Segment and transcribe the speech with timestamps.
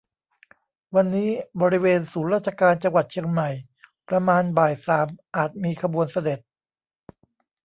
[0.95, 1.29] วันนี้
[1.61, 3.49] บริเวณศูนย์ราชการจังหวัดเชียงใหม่
[4.09, 6.39] ประมาณบ่ายสามอาจมี ขบวนเสด็จ